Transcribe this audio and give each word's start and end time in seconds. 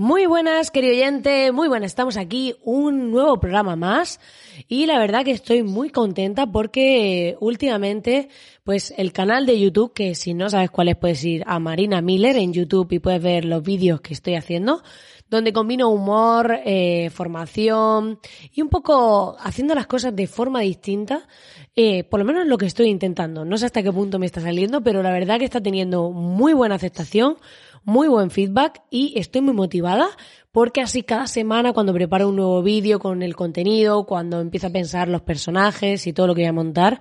Muy 0.00 0.24
buenas, 0.24 0.70
querido 0.70 0.94
oyente, 0.94 1.52
muy 1.52 1.68
buenas, 1.68 1.90
estamos 1.90 2.16
aquí, 2.16 2.54
un 2.64 3.10
nuevo 3.10 3.38
programa 3.38 3.76
más 3.76 4.18
y 4.66 4.86
la 4.86 4.98
verdad 4.98 5.26
que 5.26 5.30
estoy 5.30 5.62
muy 5.62 5.90
contenta 5.90 6.46
porque 6.46 7.36
últimamente 7.38 8.30
pues 8.64 8.94
el 8.96 9.12
canal 9.12 9.44
de 9.44 9.60
YouTube, 9.60 9.92
que 9.92 10.14
si 10.14 10.32
no 10.32 10.48
sabes 10.48 10.70
cuál 10.70 10.88
es 10.88 10.96
puedes 10.96 11.22
ir 11.22 11.44
a 11.46 11.58
Marina 11.58 12.00
Miller 12.00 12.38
en 12.38 12.54
YouTube 12.54 12.90
y 12.92 12.98
puedes 12.98 13.22
ver 13.22 13.44
los 13.44 13.62
vídeos 13.62 14.00
que 14.00 14.14
estoy 14.14 14.36
haciendo, 14.36 14.82
donde 15.28 15.52
combino 15.52 15.90
humor, 15.90 16.60
eh, 16.64 17.10
formación 17.10 18.20
y 18.54 18.62
un 18.62 18.70
poco 18.70 19.36
haciendo 19.38 19.74
las 19.74 19.86
cosas 19.86 20.16
de 20.16 20.26
forma 20.26 20.60
distinta, 20.60 21.28
eh, 21.76 22.04
por 22.04 22.20
lo 22.20 22.26
menos 22.26 22.46
lo 22.46 22.56
que 22.56 22.66
estoy 22.66 22.88
intentando. 22.88 23.44
No 23.44 23.58
sé 23.58 23.66
hasta 23.66 23.82
qué 23.82 23.92
punto 23.92 24.18
me 24.18 24.24
está 24.24 24.40
saliendo, 24.40 24.82
pero 24.82 25.02
la 25.02 25.12
verdad 25.12 25.38
que 25.38 25.44
está 25.44 25.60
teniendo 25.60 26.10
muy 26.10 26.54
buena 26.54 26.76
aceptación 26.76 27.36
muy 27.84 28.08
buen 28.08 28.30
feedback 28.30 28.82
y 28.90 29.18
estoy 29.18 29.40
muy 29.40 29.54
motivada 29.54 30.08
porque 30.52 30.80
así 30.80 31.02
cada 31.02 31.26
semana 31.26 31.72
cuando 31.72 31.92
preparo 31.92 32.28
un 32.28 32.36
nuevo 32.36 32.62
vídeo 32.62 32.98
con 32.98 33.22
el 33.22 33.36
contenido, 33.36 34.04
cuando 34.04 34.40
empiezo 34.40 34.66
a 34.66 34.70
pensar 34.70 35.08
los 35.08 35.22
personajes 35.22 36.06
y 36.06 36.12
todo 36.12 36.26
lo 36.26 36.34
que 36.34 36.42
voy 36.42 36.48
a 36.48 36.52
montar, 36.52 37.00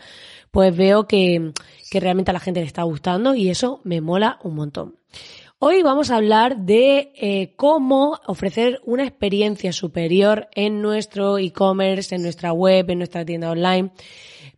pues 0.51 0.75
veo 0.75 1.07
que, 1.07 1.53
que 1.89 1.99
realmente 1.99 2.31
a 2.31 2.33
la 2.33 2.39
gente 2.39 2.59
le 2.59 2.67
está 2.67 2.83
gustando 2.83 3.35
y 3.35 3.49
eso 3.49 3.81
me 3.83 4.01
mola 4.01 4.39
un 4.43 4.55
montón. 4.55 4.95
Hoy 5.61 5.81
vamos 5.83 6.09
a 6.09 6.15
hablar 6.15 6.59
de 6.59 7.11
eh, 7.15 7.53
cómo 7.57 8.17
ofrecer 8.27 8.79
una 8.85 9.03
experiencia 9.03 9.73
superior 9.73 10.47
en 10.55 10.81
nuestro 10.81 11.37
e-commerce, 11.37 12.15
en 12.15 12.21
nuestra 12.21 12.53
web, 12.53 12.89
en 12.89 12.99
nuestra 12.99 13.25
tienda 13.25 13.51
online 13.51 13.91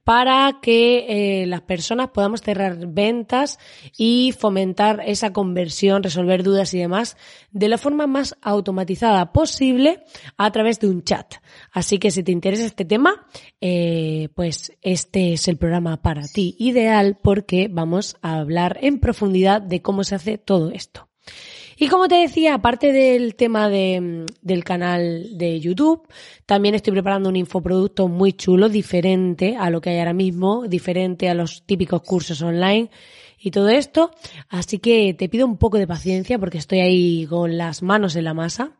para 0.03 0.59
que 0.61 1.41
eh, 1.41 1.45
las 1.45 1.61
personas 1.61 2.09
podamos 2.09 2.41
cerrar 2.41 2.87
ventas 2.87 3.59
y 3.97 4.33
fomentar 4.37 5.01
esa 5.05 5.31
conversión, 5.31 6.03
resolver 6.03 6.43
dudas 6.43 6.73
y 6.73 6.79
demás 6.79 7.17
de 7.51 7.69
la 7.69 7.77
forma 7.77 8.07
más 8.07 8.35
automatizada 8.41 9.31
posible 9.31 10.03
a 10.37 10.51
través 10.51 10.79
de 10.79 10.87
un 10.87 11.03
chat. 11.03 11.35
Así 11.71 11.99
que 11.99 12.11
si 12.11 12.23
te 12.23 12.31
interesa 12.31 12.65
este 12.65 12.85
tema, 12.85 13.27
eh, 13.59 14.29
pues 14.35 14.71
este 14.81 15.33
es 15.33 15.47
el 15.47 15.57
programa 15.57 16.01
para 16.01 16.23
ti 16.23 16.55
ideal 16.57 17.19
porque 17.21 17.67
vamos 17.69 18.17
a 18.21 18.39
hablar 18.39 18.79
en 18.81 18.99
profundidad 18.99 19.61
de 19.61 19.81
cómo 19.81 20.03
se 20.03 20.15
hace 20.15 20.37
todo 20.37 20.71
esto. 20.71 21.10
Y 21.81 21.87
como 21.87 22.07
te 22.07 22.13
decía, 22.13 22.53
aparte 22.53 22.91
del 22.91 23.33
tema 23.33 23.67
de, 23.67 24.27
del 24.43 24.63
canal 24.63 25.35
de 25.35 25.59
YouTube, 25.59 26.07
también 26.45 26.75
estoy 26.75 26.93
preparando 26.93 27.27
un 27.27 27.35
infoproducto 27.35 28.07
muy 28.07 28.33
chulo, 28.33 28.69
diferente 28.69 29.57
a 29.57 29.71
lo 29.71 29.81
que 29.81 29.89
hay 29.89 29.97
ahora 29.97 30.13
mismo, 30.13 30.67
diferente 30.67 31.27
a 31.27 31.33
los 31.33 31.63
típicos 31.63 32.03
cursos 32.03 32.39
online 32.43 32.91
y 33.39 33.49
todo 33.49 33.69
esto. 33.69 34.11
Así 34.47 34.77
que 34.77 35.15
te 35.15 35.27
pido 35.27 35.47
un 35.47 35.57
poco 35.57 35.79
de 35.79 35.87
paciencia 35.87 36.37
porque 36.37 36.59
estoy 36.59 36.81
ahí 36.81 37.25
con 37.25 37.57
las 37.57 37.81
manos 37.81 38.15
en 38.15 38.25
la 38.25 38.35
masa 38.35 38.73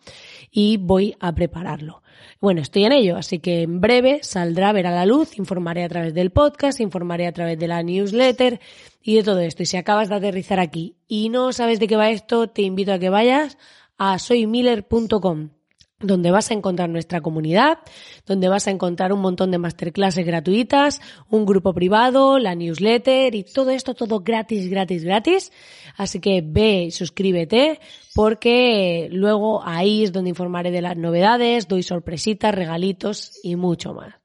y 0.52 0.78
voy 0.78 1.16
a 1.20 1.34
prepararlo. 1.34 2.04
Bueno, 2.40 2.62
estoy 2.62 2.86
en 2.86 2.92
ello, 2.92 3.18
así 3.18 3.40
que 3.40 3.64
en 3.64 3.82
breve 3.82 4.20
saldrá, 4.24 4.72
verá 4.74 4.92
la 4.92 5.06
luz, 5.06 5.38
informaré 5.38 5.84
a 5.84 5.90
través 5.90 6.14
del 6.14 6.32
podcast, 6.32 6.80
informaré 6.80 7.28
a 7.28 7.32
través 7.32 7.58
de 7.58 7.68
la 7.68 7.84
newsletter 7.84 8.60
y 9.02 9.16
de 9.16 9.24
todo 9.24 9.40
esto. 9.40 9.64
Y 9.64 9.66
si 9.66 9.78
acabas 9.78 10.10
de 10.10 10.16
aterrizar 10.16 10.60
aquí 10.60 10.96
y 11.08 11.30
no 11.30 11.54
sabes 11.54 11.80
de 11.80 11.88
qué 11.88 11.96
va 11.96 12.10
esto, 12.10 12.48
te 12.48 12.62
invito 12.62 12.94
a 12.94 13.00
que 13.00 13.10
vayas 13.10 13.58
a 13.98 14.18
soymiller.com 14.20 15.61
donde 16.02 16.32
vas 16.32 16.52
a 16.52 16.54
encontrar 16.54 16.90
nuestra 16.90 17.22
comunidad, 17.22 17.80
donde 18.26 18.48
vas 18.48 18.68
a 18.68 18.72
encontrar 18.72 19.14
un 19.14 19.22
montón 19.22 19.52
de 19.52 19.58
masterclasses 19.58 20.26
gratuitas, 20.26 21.02
un 21.30 21.46
grupo 21.46 21.74
privado, 21.74 22.40
la 22.40 22.56
newsletter 22.56 23.36
y 23.36 23.44
todo 23.44 23.72
esto, 23.72 23.94
todo 23.94 24.22
gratis, 24.22 24.70
gratis, 24.70 25.04
gratis. 25.04 25.52
Así 25.98 26.20
que 26.20 26.42
ve 26.46 26.84
y 26.86 26.92
suscríbete 26.92 27.80
porque 28.14 29.10
luego 29.12 29.62
ahí 29.64 30.04
es 30.04 30.12
donde 30.12 30.30
informaré 30.30 30.72
de 30.72 30.82
las 30.82 30.98
novedades, 30.98 31.68
doy 31.68 31.84
sorpresitas, 31.84 32.54
regalitos 32.54 33.40
y 33.44 33.56
mucho 33.56 33.94
más. 33.94 34.16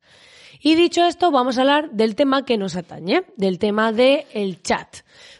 Y 0.60 0.74
dicho 0.74 1.04
esto, 1.04 1.30
vamos 1.30 1.58
a 1.58 1.60
hablar 1.60 1.90
del 1.92 2.16
tema 2.16 2.44
que 2.44 2.56
nos 2.56 2.76
atañe, 2.76 3.24
del 3.36 3.58
tema 3.58 3.92
del 3.92 4.24
el 4.32 4.62
chat. 4.62 4.96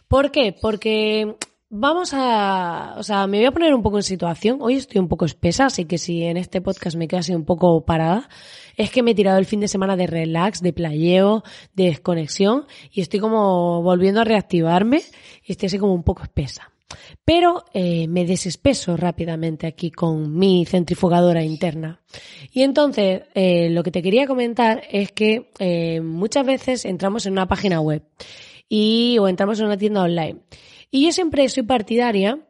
¿Por 0.08 0.30
qué? 0.30 0.54
Porque 0.60 1.36
Vamos 1.68 2.14
a, 2.14 2.94
o 2.96 3.02
sea, 3.02 3.26
me 3.26 3.38
voy 3.38 3.46
a 3.46 3.50
poner 3.50 3.74
un 3.74 3.82
poco 3.82 3.96
en 3.96 4.04
situación. 4.04 4.58
Hoy 4.60 4.74
estoy 4.74 5.00
un 5.00 5.08
poco 5.08 5.24
espesa, 5.24 5.66
así 5.66 5.84
que 5.84 5.98
si 5.98 6.22
en 6.22 6.36
este 6.36 6.60
podcast 6.60 6.96
me 6.96 7.08
quedo 7.08 7.18
así 7.18 7.34
un 7.34 7.44
poco 7.44 7.84
parada, 7.84 8.28
es 8.76 8.92
que 8.92 9.02
me 9.02 9.10
he 9.10 9.14
tirado 9.16 9.38
el 9.38 9.46
fin 9.46 9.58
de 9.58 9.66
semana 9.66 9.96
de 9.96 10.06
relax, 10.06 10.62
de 10.62 10.72
playeo, 10.72 11.42
de 11.74 11.86
desconexión 11.86 12.66
y 12.92 13.00
estoy 13.00 13.18
como 13.18 13.82
volviendo 13.82 14.20
a 14.20 14.24
reactivarme 14.24 15.02
y 15.44 15.52
estoy 15.52 15.66
así 15.66 15.78
como 15.78 15.92
un 15.92 16.04
poco 16.04 16.22
espesa. 16.22 16.70
Pero 17.24 17.64
eh, 17.74 18.06
me 18.06 18.24
desespeso 18.24 18.96
rápidamente 18.96 19.66
aquí 19.66 19.90
con 19.90 20.38
mi 20.38 20.66
centrifugadora 20.66 21.42
interna. 21.42 22.00
Y 22.52 22.62
entonces, 22.62 23.22
eh, 23.34 23.70
lo 23.70 23.82
que 23.82 23.90
te 23.90 24.02
quería 24.02 24.28
comentar 24.28 24.84
es 24.88 25.10
que 25.10 25.50
eh, 25.58 26.00
muchas 26.00 26.46
veces 26.46 26.84
entramos 26.84 27.26
en 27.26 27.32
una 27.32 27.48
página 27.48 27.80
web 27.80 28.04
y 28.68 29.18
o 29.18 29.26
entramos 29.26 29.58
en 29.58 29.66
una 29.66 29.76
tienda 29.76 30.02
online 30.02 30.42
y 30.90 31.04
yo 31.04 31.12
siempre 31.12 31.48
soy 31.48 31.64
partidaria 31.64 32.40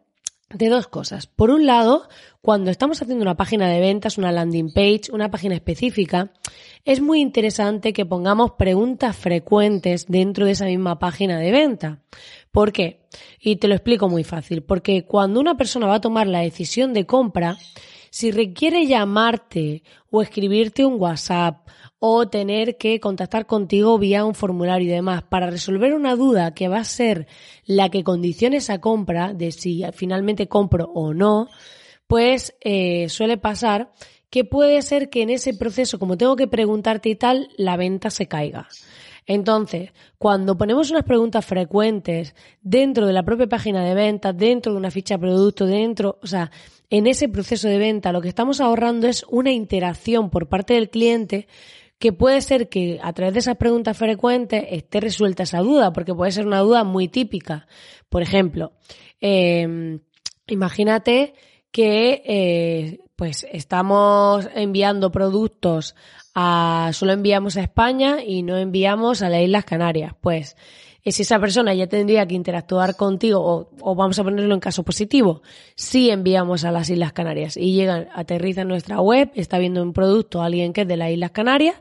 de 0.50 0.68
dos 0.68 0.86
cosas. 0.86 1.26
Por 1.26 1.50
un 1.50 1.66
lado, 1.66 2.08
cuando 2.40 2.70
estamos 2.70 3.02
haciendo 3.02 3.22
una 3.22 3.36
página 3.36 3.68
de 3.68 3.80
ventas, 3.80 4.18
una 4.18 4.30
landing 4.30 4.72
page, 4.72 5.10
una 5.12 5.30
página 5.30 5.54
específica, 5.56 6.32
es 6.84 7.00
muy 7.00 7.20
interesante 7.20 7.92
que 7.92 8.06
pongamos 8.06 8.52
preguntas 8.52 9.16
frecuentes 9.16 10.06
dentro 10.06 10.46
de 10.46 10.52
esa 10.52 10.66
misma 10.66 10.98
página 10.98 11.40
de 11.40 11.50
venta. 11.50 12.02
¿Por 12.52 12.72
qué? 12.72 13.00
Y 13.40 13.56
te 13.56 13.68
lo 13.68 13.74
explico 13.74 14.08
muy 14.08 14.22
fácil. 14.22 14.62
Porque 14.62 15.04
cuando 15.04 15.40
una 15.40 15.56
persona 15.56 15.88
va 15.88 15.96
a 15.96 16.00
tomar 16.00 16.26
la 16.26 16.40
decisión 16.40 16.94
de 16.94 17.04
compra, 17.04 17.58
si 18.16 18.30
requiere 18.30 18.86
llamarte 18.86 19.82
o 20.10 20.22
escribirte 20.22 20.86
un 20.86 20.98
WhatsApp 20.98 21.68
o 21.98 22.26
tener 22.26 22.78
que 22.78 22.98
contactar 22.98 23.44
contigo 23.44 23.98
vía 23.98 24.24
un 24.24 24.34
formulario 24.34 24.88
y 24.88 24.90
demás 24.90 25.22
para 25.24 25.50
resolver 25.50 25.92
una 25.92 26.16
duda 26.16 26.54
que 26.54 26.68
va 26.68 26.78
a 26.78 26.84
ser 26.84 27.26
la 27.66 27.90
que 27.90 28.04
condicione 28.04 28.56
esa 28.56 28.80
compra 28.80 29.34
de 29.34 29.52
si 29.52 29.84
finalmente 29.92 30.48
compro 30.48 30.86
o 30.94 31.12
no, 31.12 31.48
pues 32.06 32.56
eh, 32.62 33.10
suele 33.10 33.36
pasar 33.36 33.92
que 34.30 34.44
puede 34.46 34.80
ser 34.80 35.10
que 35.10 35.20
en 35.20 35.28
ese 35.28 35.52
proceso, 35.52 35.98
como 35.98 36.16
tengo 36.16 36.36
que 36.36 36.48
preguntarte 36.48 37.10
y 37.10 37.16
tal, 37.16 37.50
la 37.58 37.76
venta 37.76 38.08
se 38.08 38.28
caiga. 38.28 38.66
Entonces, 39.26 39.92
cuando 40.18 40.56
ponemos 40.56 40.90
unas 40.90 41.02
preguntas 41.02 41.44
frecuentes 41.44 42.34
dentro 42.62 43.06
de 43.06 43.12
la 43.12 43.24
propia 43.24 43.48
página 43.48 43.84
de 43.84 43.94
venta, 43.94 44.32
dentro 44.32 44.72
de 44.72 44.78
una 44.78 44.90
ficha 44.90 45.14
de 45.14 45.20
producto, 45.20 45.66
dentro, 45.66 46.18
o 46.22 46.26
sea, 46.26 46.50
en 46.90 47.08
ese 47.08 47.28
proceso 47.28 47.68
de 47.68 47.78
venta, 47.78 48.12
lo 48.12 48.20
que 48.20 48.28
estamos 48.28 48.60
ahorrando 48.60 49.08
es 49.08 49.24
una 49.28 49.50
interacción 49.50 50.30
por 50.30 50.48
parte 50.48 50.74
del 50.74 50.90
cliente 50.90 51.48
que 51.98 52.12
puede 52.12 52.40
ser 52.40 52.68
que 52.68 53.00
a 53.02 53.12
través 53.12 53.34
de 53.34 53.40
esas 53.40 53.56
preguntas 53.56 53.96
frecuentes 53.96 54.64
esté 54.70 55.00
resuelta 55.00 55.42
esa 55.42 55.58
duda, 55.60 55.92
porque 55.92 56.14
puede 56.14 56.30
ser 56.30 56.46
una 56.46 56.60
duda 56.60 56.84
muy 56.84 57.08
típica. 57.08 57.66
Por 58.08 58.22
ejemplo, 58.22 58.72
em, 59.20 60.00
imagínate 60.46 61.34
que 61.72 62.22
eh, 62.24 63.00
pues 63.16 63.46
estamos 63.50 64.48
enviando 64.54 65.10
productos 65.10 65.94
solo 66.92 67.12
enviamos 67.12 67.56
a 67.56 67.62
España 67.62 68.22
y 68.24 68.42
no 68.42 68.56
enviamos 68.56 69.22
a 69.22 69.28
las 69.28 69.42
Islas 69.42 69.64
Canarias. 69.64 70.12
Pues 70.20 70.56
si 71.04 71.22
esa 71.22 71.38
persona 71.38 71.72
ya 71.72 71.86
tendría 71.86 72.26
que 72.26 72.34
interactuar 72.34 72.96
contigo, 72.96 73.40
o, 73.40 73.70
o, 73.80 73.94
vamos 73.94 74.18
a 74.18 74.24
ponerlo 74.24 74.52
en 74.54 74.60
caso 74.60 74.82
positivo, 74.82 75.42
si 75.76 76.10
enviamos 76.10 76.64
a 76.64 76.72
las 76.72 76.90
Islas 76.90 77.12
Canarias 77.12 77.56
y 77.56 77.72
llegan, 77.72 78.08
aterriza 78.14 78.62
en 78.62 78.68
nuestra 78.68 79.00
web, 79.00 79.30
está 79.34 79.58
viendo 79.58 79.82
un 79.82 79.92
producto 79.92 80.42
alguien 80.42 80.72
que 80.72 80.82
es 80.82 80.88
de 80.88 80.96
las 80.96 81.10
Islas 81.10 81.30
Canarias, 81.30 81.76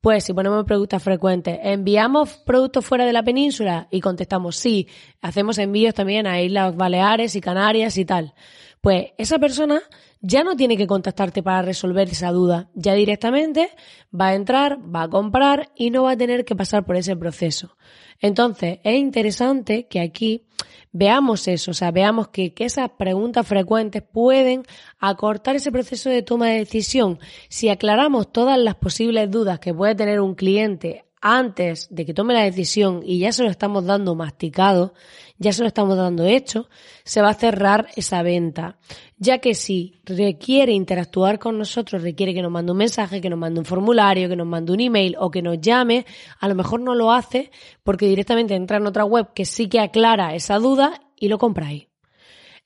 pues 0.00 0.24
si 0.24 0.32
ponemos 0.32 0.64
preguntas 0.66 1.02
frecuentes, 1.02 1.58
¿enviamos 1.62 2.36
productos 2.38 2.84
fuera 2.84 3.04
de 3.06 3.12
la 3.12 3.22
península? 3.22 3.88
Y 3.90 4.00
contestamos 4.00 4.56
sí, 4.56 4.88
hacemos 5.20 5.58
envíos 5.58 5.94
también 5.94 6.26
a 6.26 6.40
Islas 6.40 6.76
Baleares 6.76 7.34
y 7.34 7.40
Canarias 7.40 7.96
y 7.98 8.04
tal. 8.04 8.34
Pues 8.80 9.06
esa 9.18 9.38
persona 9.38 9.82
ya 10.26 10.42
no 10.42 10.56
tiene 10.56 10.76
que 10.76 10.88
contactarte 10.88 11.40
para 11.40 11.62
resolver 11.62 12.08
esa 12.08 12.32
duda. 12.32 12.68
Ya 12.74 12.94
directamente 12.94 13.70
va 14.12 14.28
a 14.28 14.34
entrar, 14.34 14.78
va 14.92 15.04
a 15.04 15.08
comprar 15.08 15.70
y 15.76 15.90
no 15.90 16.02
va 16.02 16.12
a 16.12 16.16
tener 16.16 16.44
que 16.44 16.56
pasar 16.56 16.84
por 16.84 16.96
ese 16.96 17.14
proceso. 17.14 17.76
Entonces, 18.20 18.80
es 18.82 18.96
interesante 18.96 19.86
que 19.86 20.00
aquí 20.00 20.48
veamos 20.90 21.46
eso, 21.46 21.70
o 21.70 21.74
sea, 21.74 21.92
veamos 21.92 22.28
que, 22.28 22.54
que, 22.54 22.64
esas 22.64 22.90
preguntas 22.98 23.46
frecuentes 23.46 24.02
pueden 24.02 24.64
acortar 24.98 25.54
ese 25.54 25.70
proceso 25.70 26.10
de 26.10 26.22
toma 26.22 26.48
de 26.48 26.58
decisión. 26.58 27.20
Si 27.48 27.68
aclaramos 27.68 28.32
todas 28.32 28.58
las 28.58 28.74
posibles 28.74 29.30
dudas 29.30 29.60
que 29.60 29.74
puede 29.74 29.94
tener 29.94 30.20
un 30.20 30.34
cliente 30.34 31.05
antes 31.20 31.88
de 31.90 32.04
que 32.04 32.14
tome 32.14 32.34
la 32.34 32.44
decisión 32.44 33.02
y 33.04 33.18
ya 33.18 33.32
se 33.32 33.42
lo 33.42 33.50
estamos 33.50 33.84
dando 33.84 34.14
masticado, 34.14 34.94
ya 35.38 35.52
se 35.52 35.62
lo 35.62 35.68
estamos 35.68 35.96
dando 35.96 36.24
hecho, 36.24 36.68
se 37.04 37.20
va 37.20 37.30
a 37.30 37.34
cerrar 37.34 37.88
esa 37.96 38.22
venta. 38.22 38.78
Ya 39.18 39.38
que 39.38 39.54
si 39.54 40.00
requiere 40.04 40.72
interactuar 40.72 41.38
con 41.38 41.58
nosotros, 41.58 42.02
requiere 42.02 42.34
que 42.34 42.42
nos 42.42 42.50
mande 42.50 42.72
un 42.72 42.78
mensaje, 42.78 43.20
que 43.20 43.30
nos 43.30 43.38
mande 43.38 43.60
un 43.60 43.66
formulario, 43.66 44.28
que 44.28 44.36
nos 44.36 44.46
mande 44.46 44.72
un 44.72 44.80
email 44.80 45.16
o 45.18 45.30
que 45.30 45.42
nos 45.42 45.60
llame, 45.60 46.06
a 46.38 46.48
lo 46.48 46.54
mejor 46.54 46.80
no 46.80 46.94
lo 46.94 47.12
hace 47.12 47.50
porque 47.82 48.06
directamente 48.06 48.54
entra 48.54 48.76
en 48.76 48.86
otra 48.86 49.04
web 49.04 49.32
que 49.34 49.44
sí 49.44 49.68
que 49.68 49.80
aclara 49.80 50.34
esa 50.34 50.58
duda 50.58 51.00
y 51.18 51.28
lo 51.28 51.38
compra 51.38 51.68
ahí. 51.68 51.88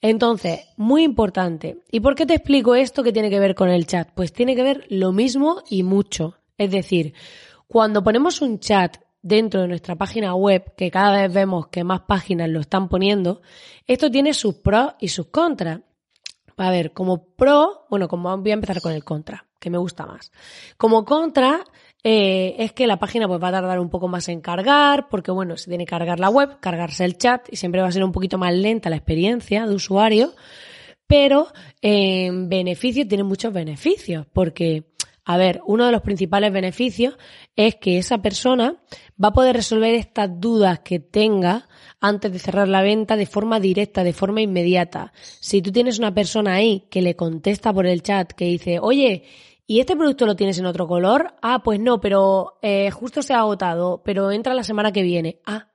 Entonces, 0.03 0.61
muy 0.77 1.03
importante. 1.03 1.83
¿Y 1.91 2.01
por 2.01 2.15
qué 2.15 2.25
te 2.25 2.35
explico 2.35 2.75
esto 2.75 3.03
que 3.03 3.13
tiene 3.13 3.31
que 3.31 3.39
ver 3.39 3.55
con 3.55 3.69
el 3.69 3.87
chat? 3.87 4.09
Pues 4.15 4.33
tiene 4.33 4.57
que 4.57 4.63
ver 4.63 4.87
lo 4.89 5.13
mismo 5.13 5.63
y 5.69 5.83
mucho. 5.83 6.37
Es 6.57 6.71
decir, 6.71 7.15
cuando 7.71 8.03
ponemos 8.03 8.43
un 8.43 8.59
chat 8.59 8.97
dentro 9.23 9.61
de 9.61 9.69
nuestra 9.69 9.95
página 9.95 10.35
web, 10.35 10.75
que 10.77 10.91
cada 10.91 11.23
vez 11.23 11.33
vemos 11.33 11.69
que 11.69 11.85
más 11.85 12.01
páginas 12.01 12.49
lo 12.49 12.59
están 12.59 12.89
poniendo, 12.89 13.43
esto 13.87 14.11
tiene 14.11 14.35
sus 14.35 14.57
pros 14.57 14.95
y 14.99 15.07
sus 15.07 15.29
contras. 15.29 15.79
A 16.57 16.71
ver, 16.73 16.93
como 16.93 17.27
pro, 17.37 17.87
bueno, 17.89 18.09
como 18.09 18.37
voy 18.39 18.51
a 18.51 18.55
empezar 18.55 18.81
con 18.81 18.91
el 18.91 19.05
contra, 19.05 19.47
que 19.61 19.71
me 19.71 19.79
gusta 19.79 20.05
más. 20.05 20.33
Como 20.77 21.05
contra, 21.05 21.65
eh, 22.03 22.57
es 22.59 22.73
que 22.73 22.89
la 22.89 22.99
página 22.99 23.29
pues 23.29 23.41
va 23.41 23.49
a 23.49 23.53
tardar 23.53 23.79
un 23.79 23.89
poco 23.89 24.09
más 24.09 24.29
en 24.29 24.41
cargar, 24.41 25.09
porque 25.09 25.31
bueno, 25.31 25.57
se 25.57 25.71
tiene 25.71 25.87
que 25.87 25.91
cargar 25.91 26.19
la 26.19 26.29
web, 26.29 26.59
cargarse 26.59 27.05
el 27.05 27.19
chat 27.19 27.47
y 27.53 27.57
siempre 27.57 27.83
va 27.83 27.87
a 27.87 27.93
ser 27.93 28.03
un 28.03 28.11
poquito 28.11 28.37
más 28.37 28.53
lenta 28.53 28.91
la 28.91 28.97
experiencia 28.97 29.65
de 29.65 29.77
usuario, 29.77 30.35
pero 31.07 31.47
en 31.81 32.49
beneficio 32.49 33.07
tiene 33.07 33.23
muchos 33.23 33.53
beneficios, 33.53 34.27
porque 34.33 34.90
a 35.25 35.37
ver, 35.37 35.61
uno 35.67 35.87
de 35.87 35.93
los 35.93 36.03
principales 36.03 36.53
beneficios 36.53 37.17
es 37.57 37.77
que 37.77 37.99
esa 37.99 38.19
persona 38.19 38.83
va 39.23 39.29
a 39.29 39.33
poder 39.33 39.57
resolver 39.57 39.95
estas 39.95 40.29
dudas 40.41 40.81
que 40.81 40.99
tenga 40.99 41.69
antes 42.01 42.33
de 42.33 42.39
cerrar 42.39 42.69
la 42.69 42.83
venta 42.83 43.17
de 43.17 43.27
forma 43.27 43.61
directa, 43.61 44.03
de 44.03 44.13
forma 44.13 44.41
inmediata. 44.41 45.13
Si 45.41 45.63
tú 45.63 45.71
tienes 45.73 45.99
una 45.99 46.15
persona 46.15 46.55
ahí 46.55 46.87
que 46.91 47.03
le 47.03 47.17
contesta 47.17 47.73
por 47.73 47.87
el 47.87 48.03
chat, 48.03 48.33
que 48.33 48.47
dice, 48.47 48.79
oye, 48.81 49.25
¿y 49.67 49.81
este 49.81 49.97
producto 49.97 50.27
lo 50.27 50.37
tienes 50.37 50.59
en 50.59 50.67
otro 50.67 50.89
color? 50.89 51.35
Ah, 51.43 51.63
pues 51.63 51.79
no, 51.79 52.01
pero 52.01 52.59
eh, 52.63 52.91
justo 52.91 53.23
se 53.23 53.35
ha 53.35 53.41
agotado, 53.41 54.03
pero 54.05 54.33
entra 54.33 54.55
la 54.55 54.65
semana 54.65 54.93
que 54.93 55.03
viene. 55.03 55.41
Ah, 55.45 55.69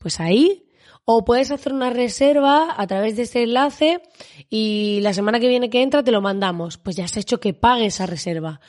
pues 0.00 0.20
ahí 0.20 0.67
o 1.10 1.24
puedes 1.24 1.50
hacer 1.50 1.72
una 1.72 1.88
reserva 1.88 2.74
a 2.76 2.86
través 2.86 3.16
de 3.16 3.22
ese 3.22 3.42
enlace 3.42 4.02
y 4.50 5.00
la 5.00 5.14
semana 5.14 5.40
que 5.40 5.48
viene 5.48 5.70
que 5.70 5.80
entra 5.80 6.04
te 6.04 6.12
lo 6.12 6.20
mandamos. 6.20 6.76
Pues 6.76 6.96
ya 6.96 7.06
has 7.06 7.16
hecho 7.16 7.40
que 7.40 7.54
pague 7.54 7.86
esa 7.86 8.04
reserva. 8.04 8.60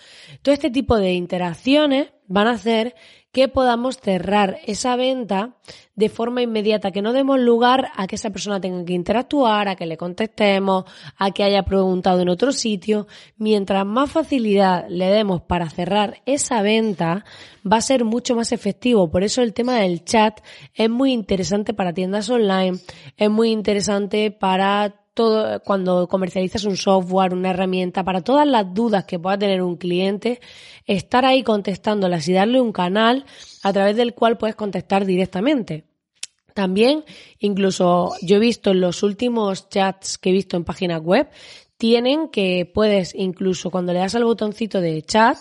Todo 0.41 0.53
este 0.53 0.71
tipo 0.71 0.97
de 0.97 1.11
interacciones 1.11 2.13
van 2.27 2.47
a 2.47 2.51
hacer 2.51 2.95
que 3.31 3.47
podamos 3.47 3.97
cerrar 3.97 4.57
esa 4.65 4.95
venta 4.95 5.55
de 5.95 6.09
forma 6.09 6.41
inmediata, 6.41 6.91
que 6.91 7.01
no 7.01 7.13
demos 7.13 7.39
lugar 7.39 7.91
a 7.95 8.07
que 8.07 8.15
esa 8.15 8.31
persona 8.31 8.59
tenga 8.59 8.83
que 8.85 8.93
interactuar, 8.93 9.67
a 9.67 9.75
que 9.75 9.85
le 9.85 9.97
contestemos, 9.97 10.85
a 11.17 11.31
que 11.31 11.43
haya 11.43 11.63
preguntado 11.63 12.21
en 12.21 12.29
otro 12.29 12.51
sitio. 12.51 13.07
Mientras 13.37 13.85
más 13.85 14.11
facilidad 14.11 14.85
le 14.89 15.07
demos 15.07 15.41
para 15.41 15.69
cerrar 15.69 16.21
esa 16.25 16.61
venta, 16.61 17.25
va 17.69 17.77
a 17.77 17.81
ser 17.81 18.05
mucho 18.05 18.35
más 18.35 18.51
efectivo. 18.51 19.11
Por 19.11 19.23
eso 19.23 19.41
el 19.41 19.53
tema 19.53 19.75
del 19.79 20.03
chat 20.03 20.39
es 20.73 20.89
muy 20.89 21.11
interesante 21.11 21.73
para 21.73 21.93
tiendas 21.93 22.29
online, 22.29 22.79
es 23.17 23.29
muy 23.29 23.51
interesante 23.51 24.31
para 24.31 24.95
cuando 25.65 26.07
comercializas 26.07 26.65
un 26.65 26.77
software, 26.77 27.33
una 27.33 27.51
herramienta, 27.51 28.03
para 28.03 28.21
todas 28.21 28.47
las 28.47 28.73
dudas 28.73 29.05
que 29.05 29.19
pueda 29.19 29.37
tener 29.37 29.61
un 29.61 29.77
cliente, 29.77 30.39
estar 30.85 31.25
ahí 31.25 31.43
contestándolas 31.43 32.27
y 32.27 32.33
darle 32.33 32.61
un 32.61 32.71
canal 32.71 33.25
a 33.63 33.73
través 33.73 33.95
del 33.95 34.13
cual 34.13 34.37
puedes 34.37 34.55
contestar 34.55 35.05
directamente. 35.05 35.85
También, 36.53 37.05
incluso 37.39 38.11
yo 38.21 38.37
he 38.37 38.39
visto 38.39 38.71
en 38.71 38.81
los 38.81 39.03
últimos 39.03 39.69
chats 39.69 40.17
que 40.17 40.29
he 40.29 40.33
visto 40.33 40.57
en 40.57 40.65
páginas 40.65 41.01
web, 41.01 41.29
tienen 41.77 42.27
que 42.27 42.69
puedes 42.71 43.15
incluso 43.15 43.71
cuando 43.71 43.93
le 43.93 43.99
das 43.99 44.15
al 44.15 44.25
botoncito 44.25 44.81
de 44.81 45.01
chat, 45.01 45.37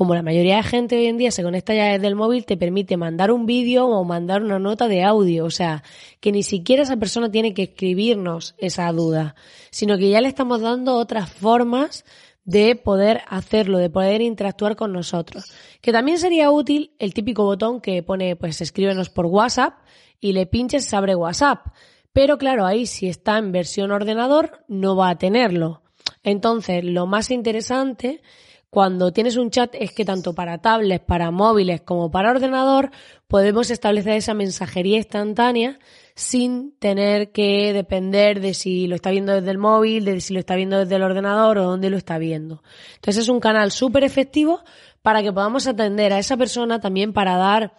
como 0.00 0.14
la 0.14 0.22
mayoría 0.22 0.56
de 0.56 0.62
gente 0.62 0.96
hoy 0.96 1.04
en 1.08 1.18
día 1.18 1.30
se 1.30 1.42
conecta 1.42 1.74
ya 1.74 1.92
desde 1.92 2.06
el 2.06 2.16
móvil, 2.16 2.46
te 2.46 2.56
permite 2.56 2.96
mandar 2.96 3.30
un 3.30 3.44
vídeo 3.44 3.86
o 3.86 4.02
mandar 4.02 4.42
una 4.42 4.58
nota 4.58 4.88
de 4.88 5.02
audio. 5.02 5.44
O 5.44 5.50
sea, 5.50 5.82
que 6.20 6.32
ni 6.32 6.42
siquiera 6.42 6.84
esa 6.84 6.96
persona 6.96 7.30
tiene 7.30 7.52
que 7.52 7.64
escribirnos 7.64 8.54
esa 8.56 8.90
duda, 8.92 9.34
sino 9.70 9.98
que 9.98 10.08
ya 10.08 10.22
le 10.22 10.28
estamos 10.28 10.62
dando 10.62 10.96
otras 10.96 11.30
formas 11.30 12.06
de 12.44 12.76
poder 12.76 13.20
hacerlo, 13.28 13.76
de 13.76 13.90
poder 13.90 14.22
interactuar 14.22 14.74
con 14.74 14.90
nosotros. 14.90 15.52
Que 15.82 15.92
también 15.92 16.16
sería 16.16 16.50
útil 16.50 16.94
el 16.98 17.12
típico 17.12 17.44
botón 17.44 17.82
que 17.82 18.02
pone, 18.02 18.36
pues 18.36 18.62
escríbenos 18.62 19.10
por 19.10 19.26
WhatsApp 19.26 19.80
y 20.18 20.32
le 20.32 20.46
pinches 20.46 20.86
se 20.86 20.96
abre 20.96 21.14
WhatsApp. 21.14 21.66
Pero 22.14 22.38
claro, 22.38 22.64
ahí 22.64 22.86
si 22.86 23.06
está 23.06 23.36
en 23.36 23.52
versión 23.52 23.90
ordenador 23.90 24.64
no 24.66 24.96
va 24.96 25.10
a 25.10 25.18
tenerlo. 25.18 25.82
Entonces, 26.22 26.84
lo 26.84 27.04
más 27.04 27.30
interesante 27.30 28.22
cuando 28.70 29.12
tienes 29.12 29.36
un 29.36 29.50
chat 29.50 29.74
es 29.74 29.92
que 29.92 30.04
tanto 30.04 30.32
para 30.32 30.58
tablets, 30.58 31.04
para 31.04 31.32
móviles 31.32 31.80
como 31.80 32.10
para 32.10 32.30
ordenador 32.30 32.92
podemos 33.26 33.68
establecer 33.70 34.14
esa 34.14 34.32
mensajería 34.32 34.98
instantánea 34.98 35.80
sin 36.14 36.72
tener 36.78 37.32
que 37.32 37.72
depender 37.72 38.40
de 38.40 38.54
si 38.54 38.86
lo 38.86 38.94
está 38.94 39.10
viendo 39.10 39.34
desde 39.34 39.50
el 39.50 39.58
móvil, 39.58 40.04
de 40.04 40.20
si 40.20 40.34
lo 40.34 40.40
está 40.40 40.54
viendo 40.54 40.78
desde 40.78 40.96
el 40.96 41.02
ordenador 41.02 41.58
o 41.58 41.64
dónde 41.64 41.90
lo 41.90 41.96
está 41.96 42.18
viendo. 42.18 42.62
Entonces 42.94 43.24
es 43.24 43.28
un 43.28 43.40
canal 43.40 43.72
súper 43.72 44.04
efectivo 44.04 44.60
para 45.02 45.22
que 45.22 45.32
podamos 45.32 45.66
atender 45.66 46.12
a 46.12 46.18
esa 46.18 46.36
persona 46.36 46.80
también 46.80 47.12
para 47.12 47.36
dar 47.36 47.72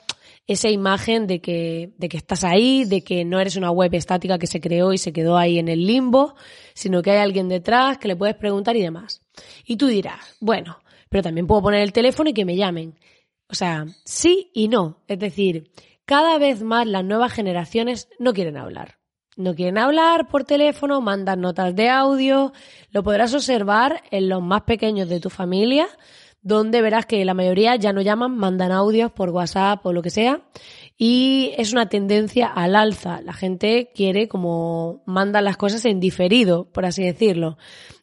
esa 0.47 0.69
imagen 0.69 1.27
de 1.27 1.39
que, 1.39 1.93
de 1.97 2.09
que 2.09 2.17
estás 2.17 2.43
ahí, 2.43 2.83
de 2.83 3.03
que 3.03 3.23
no 3.23 3.39
eres 3.39 3.55
una 3.55 3.71
web 3.71 3.93
estática 3.93 4.39
que 4.39 4.47
se 4.47 4.59
creó 4.59 4.91
y 4.91 4.97
se 4.97 5.13
quedó 5.13 5.37
ahí 5.37 5.59
en 5.59 5.69
el 5.69 5.85
limbo, 5.85 6.35
sino 6.73 7.01
que 7.01 7.11
hay 7.11 7.19
alguien 7.19 7.47
detrás 7.47 7.97
que 7.97 8.07
le 8.07 8.15
puedes 8.15 8.35
preguntar 8.35 8.75
y 8.75 8.81
demás. 8.81 9.21
Y 9.65 9.77
tú 9.77 9.87
dirás, 9.87 10.35
bueno, 10.39 10.80
pero 11.11 11.23
también 11.23 11.45
puedo 11.45 11.61
poner 11.61 11.81
el 11.81 11.91
teléfono 11.91 12.29
y 12.29 12.33
que 12.33 12.45
me 12.45 12.55
llamen. 12.55 12.95
O 13.49 13.53
sea, 13.53 13.85
sí 14.05 14.49
y 14.53 14.69
no. 14.69 15.03
Es 15.09 15.19
decir, 15.19 15.69
cada 16.05 16.37
vez 16.37 16.63
más 16.63 16.87
las 16.87 17.03
nuevas 17.03 17.33
generaciones 17.33 18.07
no 18.17 18.31
quieren 18.31 18.55
hablar. 18.55 18.97
No 19.35 19.53
quieren 19.53 19.77
hablar 19.77 20.29
por 20.29 20.45
teléfono, 20.45 21.01
mandan 21.01 21.41
notas 21.41 21.75
de 21.75 21.89
audio. 21.89 22.53
Lo 22.91 23.03
podrás 23.03 23.33
observar 23.33 24.03
en 24.09 24.29
los 24.29 24.41
más 24.41 24.61
pequeños 24.61 25.09
de 25.09 25.19
tu 25.19 25.29
familia, 25.29 25.85
donde 26.41 26.81
verás 26.81 27.05
que 27.05 27.25
la 27.25 27.33
mayoría 27.33 27.75
ya 27.75 27.91
no 27.91 27.99
llaman, 27.99 28.37
mandan 28.37 28.71
audios 28.71 29.11
por 29.11 29.31
WhatsApp 29.31 29.85
o 29.85 29.91
lo 29.91 30.01
que 30.01 30.11
sea. 30.11 30.43
Y 30.97 31.51
es 31.57 31.73
una 31.73 31.89
tendencia 31.89 32.47
al 32.47 32.73
alza. 32.73 33.19
La 33.21 33.33
gente 33.33 33.91
quiere 33.93 34.29
como 34.29 35.03
mandan 35.05 35.43
las 35.43 35.57
cosas 35.57 35.83
en 35.83 35.99
diferido, 35.99 36.71
por 36.71 36.85
así 36.85 37.03
decirlo. 37.03 37.57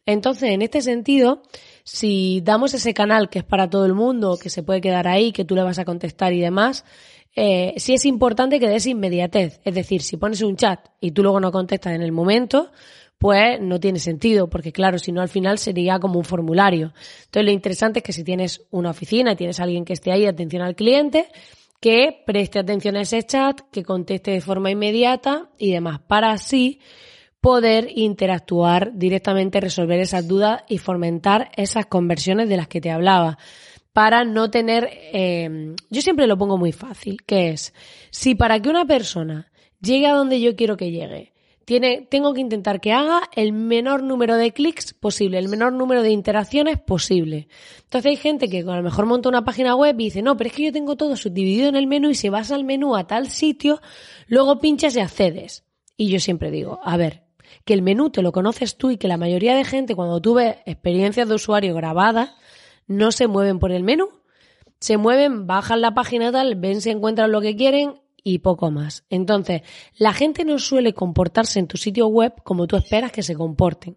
Entonces, 0.05 0.51
en 0.51 0.61
este 0.61 0.83
sentido, 0.83 1.43
si 1.91 2.43
damos 2.43 2.75
ese 2.75 2.93
canal 2.93 3.31
que 3.31 3.39
es 3.39 3.45
para 3.47 3.71
todo 3.71 3.87
el 3.87 3.95
mundo, 3.95 4.37
que 4.37 4.51
se 4.51 4.63
puede 4.63 4.83
quedar 4.83 5.09
ahí, 5.09 5.33
que 5.33 5.47
tú 5.47 5.55
le 5.55 5.63
vas 5.63 5.79
a 5.79 5.87
contestar 5.87 6.35
y 6.35 6.41
demás, 6.41 6.85
eh, 7.35 7.73
sí 7.79 7.95
es 7.95 8.05
importante 8.05 8.61
que 8.61 8.69
des 8.69 8.87
inmediatez. 8.87 9.61
Es 9.65 9.75
decir, 9.75 10.03
si 10.03 10.19
pones 10.19 10.43
un 10.43 10.57
chat 10.57 10.81
y 11.01 11.13
tú 11.13 11.23
luego 11.23 11.41
no 11.41 11.51
contestas 11.51 11.95
en 11.95 12.03
el 12.03 12.13
momento, 12.13 12.71
pues 13.17 13.59
no 13.63 13.81
tiene 13.81 14.01
sentido, 14.01 14.51
porque 14.51 14.71
claro, 14.71 14.99
si 14.99 15.13
no 15.13 15.23
al 15.23 15.31
final 15.31 15.59
sería 15.59 15.99
como 15.99 16.19
un 16.19 16.27
formulario. 16.27 16.93
Entonces 17.25 17.45
lo 17.47 17.53
interesante 17.53 18.01
es 18.01 18.05
que 18.05 18.13
si 18.13 18.23
tienes 18.23 18.67
una 18.71 18.91
oficina 18.91 19.33
y 19.33 19.37
tienes 19.37 19.59
a 19.59 19.63
alguien 19.63 19.87
que 19.87 19.95
esté 19.95 20.13
ahí, 20.13 20.27
atención 20.27 20.61
al 20.61 20.77
cliente, 20.77 21.29
que 21.81 22.23
preste 22.27 22.59
atención 22.59 22.97
a 22.97 23.01
ese 23.01 23.23
chat, 23.23 23.63
que 23.73 23.83
conteste 23.83 24.33
de 24.33 24.43
forma 24.43 24.71
inmediata 24.71 25.49
y 25.57 25.73
demás, 25.73 26.01
para 26.07 26.33
así 26.33 26.81
poder 27.41 27.91
interactuar 27.95 28.93
directamente, 28.95 29.61
resolver 29.61 30.01
esas 30.01 30.27
dudas 30.27 30.63
y 30.69 30.79
fomentar 30.79 31.51
esas 31.57 31.87
conversiones 31.87 32.49
de 32.49 32.57
las 32.57 32.69
que 32.69 32.81
te 32.81 32.91
hablaba. 32.91 33.39
Para 33.93 34.25
no 34.25 34.51
tener, 34.51 34.89
eh, 35.13 35.75
yo 35.91 36.03
siempre 36.03 36.27
lo 36.27 36.39
pongo 36.39 36.57
muy 36.57 36.73
fácil, 36.73 37.19
que 37.27 37.51
es, 37.51 37.75
si 38.11 38.35
para 38.35 38.61
que 38.61 38.69
una 38.69 38.85
persona 38.85 39.51
llegue 39.81 40.07
a 40.07 40.15
donde 40.15 40.41
yo 40.41 40.57
quiero 40.57 40.77
que 40.77 40.91
llegue, 40.91 41.33
tiene, 41.69 42.07
tengo 42.11 42.33
que 42.33 42.41
intentar 42.41 42.81
que 42.81 42.93
haga 42.93 43.29
el 43.37 43.53
menor 43.53 44.03
número 44.03 44.37
de 44.37 44.53
clics 44.53 44.95
posible, 44.95 45.39
el 45.39 45.51
menor 45.51 45.75
número 45.75 46.03
de 46.03 46.11
interacciones 46.11 46.79
posible. 46.81 47.47
Entonces 47.83 48.09
hay 48.09 48.17
gente 48.17 48.49
que 48.49 48.61
a 48.61 48.77
lo 48.77 48.83
mejor 48.83 49.05
monta 49.05 49.29
una 49.29 49.45
página 49.45 49.77
web 49.77 49.95
y 50.01 50.05
dice, 50.05 50.23
no, 50.23 50.35
pero 50.39 50.49
es 50.49 50.57
que 50.57 50.65
yo 50.65 50.73
tengo 50.73 50.97
todo 50.97 51.15
subdividido 51.15 51.69
en 51.69 51.77
el 51.77 51.87
menú 51.87 52.09
y 52.09 52.15
si 52.15 52.31
vas 52.31 52.53
al 52.53 52.65
menú 52.65 52.97
a 52.97 53.07
tal 53.07 53.29
sitio, 53.29 53.83
luego 54.29 54.61
pinchas 54.61 54.97
y 54.97 55.01
accedes. 55.01 55.67
Y 55.95 56.09
yo 56.09 56.21
siempre 56.21 56.51
digo, 56.51 56.81
a 56.83 56.97
ver, 56.97 57.28
que 57.65 57.75
el 57.75 57.83
menú 57.83 58.11
te 58.11 58.23
lo 58.23 58.33
conoces 58.33 58.77
tú 58.77 58.91
y 58.91 58.97
que 58.97 59.09
la 59.09 59.17
mayoría 59.17 59.55
de 59.55 59.65
gente 59.65 59.95
cuando 59.95 60.21
tú 60.21 60.35
ves 60.35 60.57
experiencias 60.67 61.29
de 61.29 61.35
usuario 61.35 61.75
grabadas 61.75 62.31
no 62.87 63.13
se 63.13 63.27
mueven 63.27 63.59
por 63.59 63.73
el 63.73 63.85
menú. 63.85 64.09
Se 64.81 64.97
mueven, 64.97 65.47
bajan 65.47 65.81
la 65.81 65.95
página 65.95 66.31
tal, 66.31 66.55
ven 66.55 66.81
si 66.81 66.91
encuentran 66.91 67.33
lo 67.33 67.41
que 67.41 67.57
quieren 67.57 68.01
y 68.23 68.39
poco 68.39 68.71
más. 68.71 69.05
Entonces, 69.11 69.63
la 69.97 70.13
gente 70.13 70.45
no 70.45 70.59
suele 70.59 70.95
comportarse 70.95 71.59
en 71.59 71.67
tu 71.67 71.77
sitio 71.77 72.07
web 72.09 72.35
como 72.45 72.67
tú 72.67 72.77
esperas 72.77 73.13
que 73.13 73.23
se 73.23 73.35
comporten. 73.35 73.97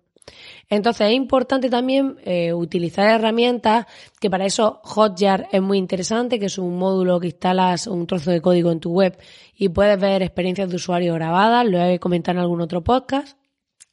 Entonces 0.70 1.08
es 1.08 1.14
importante 1.14 1.70
también 1.70 2.18
eh, 2.24 2.54
utilizar 2.54 3.10
herramientas 3.10 3.86
que 4.20 4.30
para 4.30 4.46
eso 4.46 4.80
Hotjar 4.84 5.48
es 5.52 5.62
muy 5.62 5.78
interesante, 5.78 6.40
que 6.40 6.46
es 6.46 6.58
un 6.58 6.78
módulo 6.78 7.20
que 7.20 7.28
instalas 7.28 7.88
un 7.88 8.08
trozo 8.08 8.32
de 8.32 8.42
código 8.42 8.72
en 8.72 8.80
tu 8.80 8.92
web 8.92 9.18
y 9.58 9.70
puedes 9.70 10.00
ver 10.00 10.22
experiencias 10.22 10.70
de 10.70 10.76
usuario 10.76 11.14
grabadas, 11.16 11.66
lo 11.66 11.82
he 11.82 12.00
comentado 12.00 12.38
en 12.38 12.44
algún 12.44 12.62
otro 12.62 12.84
podcast. 12.84 13.41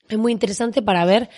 Es 0.09 0.19
muy 0.19 0.33
interesante 0.33 0.83
para 0.83 1.05
ver 1.05 1.29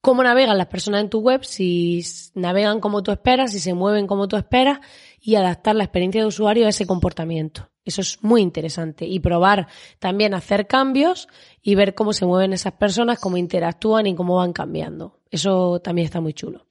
cómo 0.00 0.22
navegan 0.22 0.58
las 0.58 0.66
personas 0.66 1.02
en 1.02 1.10
tu 1.10 1.20
web, 1.20 1.44
si 1.44 2.02
navegan 2.34 2.80
como 2.80 3.02
tú 3.02 3.12
esperas, 3.12 3.52
si 3.52 3.60
se 3.60 3.74
mueven 3.74 4.06
como 4.06 4.28
tú 4.28 4.36
esperas 4.36 4.80
y 5.20 5.36
adaptar 5.36 5.76
la 5.76 5.84
experiencia 5.84 6.20
de 6.20 6.26
usuario 6.26 6.66
a 6.66 6.70
ese 6.70 6.86
comportamiento. 6.86 7.70
Eso 7.84 8.00
es 8.00 8.22
muy 8.22 8.42
interesante. 8.42 9.06
Y 9.06 9.20
probar 9.20 9.68
también 9.98 10.34
hacer 10.34 10.66
cambios 10.66 11.28
y 11.62 11.74
ver 11.74 11.94
cómo 11.94 12.12
se 12.12 12.26
mueven 12.26 12.52
esas 12.52 12.74
personas, 12.74 13.18
cómo 13.18 13.36
interactúan 13.36 14.06
y 14.06 14.14
cómo 14.14 14.36
van 14.36 14.52
cambiando. 14.52 15.20
Eso 15.30 15.80
también 15.80 16.06
está 16.06 16.20
muy 16.20 16.32
chulo. 16.32 16.66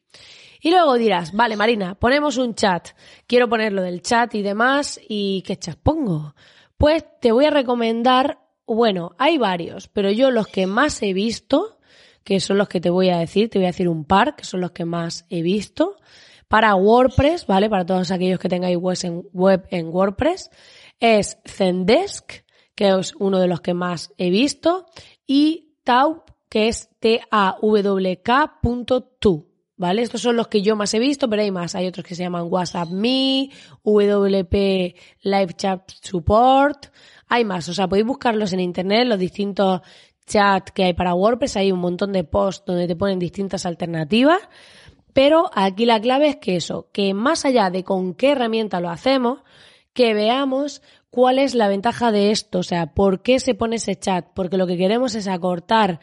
Y 0.61 0.69
luego 0.69 0.93
dirás, 0.95 1.33
vale, 1.33 1.55
Marina, 1.55 1.95
ponemos 1.95 2.37
un 2.37 2.53
chat. 2.53 2.89
Quiero 3.27 3.49
ponerlo 3.49 3.81
del 3.81 4.01
chat 4.01 4.35
y 4.35 4.41
demás. 4.41 4.99
¿Y 5.07 5.41
qué 5.41 5.57
chat 5.57 5.77
pongo? 5.81 6.35
Pues 6.77 7.03
te 7.19 7.31
voy 7.31 7.45
a 7.45 7.49
recomendar, 7.49 8.39
bueno, 8.75 9.15
hay 9.17 9.37
varios, 9.37 9.87
pero 9.87 10.11
yo 10.11 10.31
los 10.31 10.47
que 10.47 10.67
más 10.67 11.01
he 11.01 11.13
visto, 11.13 11.79
que 12.23 12.39
son 12.39 12.57
los 12.57 12.69
que 12.69 12.79
te 12.81 12.89
voy 12.89 13.09
a 13.09 13.17
decir, 13.17 13.49
te 13.49 13.59
voy 13.59 13.65
a 13.65 13.71
decir 13.71 13.89
un 13.89 14.05
par, 14.05 14.35
que 14.35 14.45
son 14.45 14.61
los 14.61 14.71
que 14.71 14.85
más 14.85 15.25
he 15.29 15.41
visto, 15.41 15.97
para 16.47 16.75
WordPress, 16.75 17.47
¿vale? 17.47 17.69
Para 17.69 17.85
todos 17.85 18.11
aquellos 18.11 18.39
que 18.39 18.49
tengáis 18.49 18.77
web 18.77 19.67
en 19.69 19.87
WordPress 19.87 20.49
es 20.99 21.37
Zendesk, 21.45 22.43
que 22.75 22.89
es 22.89 23.13
uno 23.19 23.39
de 23.39 23.47
los 23.47 23.61
que 23.61 23.73
más 23.73 24.13
he 24.17 24.29
visto, 24.29 24.85
y 25.25 25.75
Tau, 25.83 26.23
que 26.49 26.67
es 26.67 26.89
T-A-W-K.tu. 26.99 27.51
¿Vale? 29.81 30.03
Estos 30.03 30.21
son 30.21 30.35
los 30.35 30.47
que 30.47 30.61
yo 30.61 30.75
más 30.75 30.93
he 30.93 30.99
visto, 30.99 31.27
pero 31.27 31.41
hay 31.41 31.49
más. 31.49 31.73
Hay 31.73 31.87
otros 31.87 32.05
que 32.05 32.13
se 32.13 32.21
llaman 32.21 32.45
WhatsApp 32.51 32.89
Me, 32.89 33.49
WP 33.83 34.95
Live 35.23 35.53
Chat 35.57 35.89
Support. 36.03 36.85
Hay 37.27 37.45
más. 37.45 37.67
O 37.67 37.73
sea, 37.73 37.87
podéis 37.87 38.05
buscarlos 38.05 38.53
en 38.53 38.59
internet, 38.59 39.07
los 39.07 39.17
distintos 39.17 39.81
chats 40.27 40.71
que 40.71 40.83
hay 40.83 40.93
para 40.93 41.15
WordPress. 41.15 41.57
Hay 41.57 41.71
un 41.71 41.79
montón 41.79 42.13
de 42.13 42.23
posts 42.23 42.63
donde 42.67 42.85
te 42.85 42.95
ponen 42.95 43.17
distintas 43.17 43.65
alternativas. 43.65 44.39
Pero 45.13 45.49
aquí 45.51 45.87
la 45.87 45.99
clave 45.99 46.27
es 46.27 46.35
que 46.35 46.57
eso, 46.57 46.87
que 46.93 47.15
más 47.15 47.43
allá 47.45 47.71
de 47.71 47.83
con 47.83 48.13
qué 48.13 48.33
herramienta 48.33 48.81
lo 48.81 48.91
hacemos, 48.91 49.39
que 49.93 50.13
veamos 50.13 50.83
cuál 51.09 51.39
es 51.39 51.55
la 51.55 51.67
ventaja 51.67 52.11
de 52.11 52.29
esto, 52.29 52.59
o 52.59 52.63
sea, 52.63 52.93
por 52.93 53.23
qué 53.23 53.39
se 53.39 53.55
pone 53.55 53.77
ese 53.77 53.95
chat, 53.95 54.27
porque 54.35 54.57
lo 54.57 54.67
que 54.67 54.77
queremos 54.77 55.15
es 55.15 55.27
acortar 55.27 56.01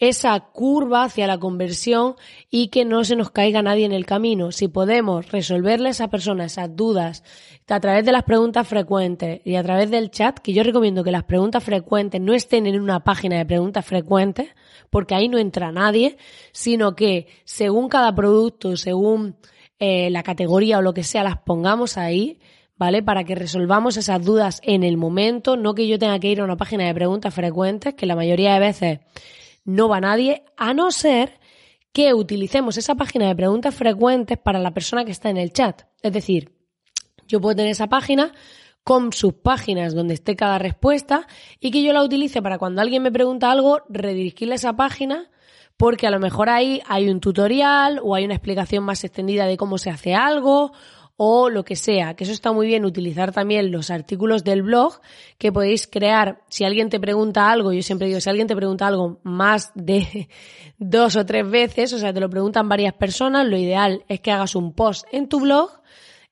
esa 0.00 0.40
curva 0.40 1.04
hacia 1.04 1.26
la 1.26 1.38
conversión 1.38 2.16
y 2.50 2.68
que 2.68 2.86
no 2.86 3.04
se 3.04 3.16
nos 3.16 3.30
caiga 3.30 3.62
nadie 3.62 3.84
en 3.84 3.92
el 3.92 4.06
camino. 4.06 4.50
Si 4.50 4.66
podemos 4.66 5.30
resolverle 5.30 5.88
a 5.88 5.90
esa 5.90 6.08
persona 6.08 6.46
esas 6.46 6.74
dudas 6.74 7.22
a 7.68 7.80
través 7.80 8.04
de 8.06 8.12
las 8.12 8.24
preguntas 8.24 8.66
frecuentes 8.66 9.42
y 9.44 9.56
a 9.56 9.62
través 9.62 9.90
del 9.90 10.10
chat, 10.10 10.38
que 10.38 10.54
yo 10.54 10.62
recomiendo 10.62 11.04
que 11.04 11.12
las 11.12 11.24
preguntas 11.24 11.62
frecuentes 11.62 12.20
no 12.20 12.32
estén 12.32 12.66
en 12.66 12.80
una 12.80 13.04
página 13.04 13.36
de 13.36 13.44
preguntas 13.44 13.84
frecuentes, 13.84 14.48
porque 14.88 15.14
ahí 15.14 15.28
no 15.28 15.38
entra 15.38 15.70
nadie, 15.70 16.16
sino 16.50 16.96
que 16.96 17.26
según 17.44 17.90
cada 17.90 18.14
producto, 18.14 18.76
según 18.78 19.36
eh, 19.78 20.08
la 20.08 20.22
categoría 20.22 20.78
o 20.78 20.82
lo 20.82 20.94
que 20.94 21.04
sea, 21.04 21.22
las 21.22 21.38
pongamos 21.38 21.98
ahí 21.98 22.40
¿vale? 22.78 23.02
Para 23.02 23.24
que 23.24 23.34
resolvamos 23.34 23.98
esas 23.98 24.24
dudas 24.24 24.62
en 24.64 24.84
el 24.84 24.96
momento, 24.96 25.58
no 25.58 25.74
que 25.74 25.86
yo 25.86 25.98
tenga 25.98 26.18
que 26.18 26.28
ir 26.28 26.40
a 26.40 26.44
una 26.44 26.56
página 26.56 26.86
de 26.86 26.94
preguntas 26.94 27.34
frecuentes, 27.34 27.92
que 27.92 28.06
la 28.06 28.16
mayoría 28.16 28.54
de 28.54 28.60
veces 28.60 29.00
no 29.74 29.88
va 29.88 30.00
nadie, 30.00 30.44
a 30.56 30.74
no 30.74 30.90
ser 30.90 31.40
que 31.92 32.14
utilicemos 32.14 32.76
esa 32.76 32.94
página 32.94 33.28
de 33.28 33.36
preguntas 33.36 33.74
frecuentes 33.74 34.38
para 34.38 34.58
la 34.58 34.72
persona 34.72 35.04
que 35.04 35.10
está 35.10 35.30
en 35.30 35.36
el 35.36 35.52
chat. 35.52 35.82
Es 36.02 36.12
decir, 36.12 36.54
yo 37.26 37.40
puedo 37.40 37.56
tener 37.56 37.72
esa 37.72 37.88
página 37.88 38.32
con 38.84 39.12
sus 39.12 39.34
páginas 39.34 39.94
donde 39.94 40.14
esté 40.14 40.36
cada 40.36 40.58
respuesta 40.58 41.26
y 41.58 41.70
que 41.70 41.82
yo 41.82 41.92
la 41.92 42.02
utilice 42.02 42.42
para 42.42 42.58
cuando 42.58 42.80
alguien 42.80 43.02
me 43.02 43.12
pregunta 43.12 43.50
algo, 43.50 43.82
redirigirle 43.88 44.54
esa 44.54 44.74
página 44.74 45.30
porque 45.76 46.06
a 46.06 46.10
lo 46.10 46.20
mejor 46.20 46.50
ahí 46.50 46.82
hay 46.86 47.08
un 47.08 47.20
tutorial 47.20 48.00
o 48.02 48.14
hay 48.14 48.24
una 48.24 48.34
explicación 48.34 48.84
más 48.84 49.02
extendida 49.02 49.46
de 49.46 49.56
cómo 49.56 49.78
se 49.78 49.90
hace 49.90 50.14
algo 50.14 50.72
o 51.22 51.50
lo 51.50 51.66
que 51.66 51.76
sea, 51.76 52.14
que 52.14 52.24
eso 52.24 52.32
está 52.32 52.50
muy 52.50 52.66
bien 52.66 52.86
utilizar 52.86 53.30
también 53.30 53.70
los 53.70 53.90
artículos 53.90 54.42
del 54.42 54.62
blog 54.62 55.02
que 55.36 55.52
podéis 55.52 55.86
crear. 55.86 56.40
Si 56.48 56.64
alguien 56.64 56.88
te 56.88 56.98
pregunta 56.98 57.50
algo, 57.50 57.74
yo 57.74 57.82
siempre 57.82 58.06
digo, 58.06 58.20
si 58.20 58.30
alguien 58.30 58.46
te 58.46 58.56
pregunta 58.56 58.86
algo 58.86 59.20
más 59.22 59.70
de 59.74 60.30
dos 60.78 61.16
o 61.16 61.26
tres 61.26 61.46
veces, 61.50 61.92
o 61.92 61.98
sea, 61.98 62.14
te 62.14 62.20
lo 62.20 62.30
preguntan 62.30 62.70
varias 62.70 62.94
personas, 62.94 63.46
lo 63.46 63.58
ideal 63.58 64.02
es 64.08 64.20
que 64.20 64.32
hagas 64.32 64.56
un 64.56 64.72
post 64.72 65.06
en 65.12 65.28
tu 65.28 65.40
blog 65.40 65.70